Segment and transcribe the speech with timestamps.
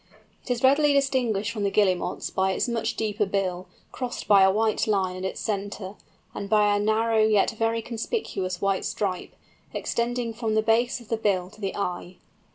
[0.41, 4.49] It is readily distinguished from the Guillemots by its much deeper bill, crossed by a
[4.49, 5.93] white line at its centre,
[6.33, 9.35] and by a narrow yet very conspicuous white stripe,
[9.75, 12.15] extending from the base of the bill to the eye.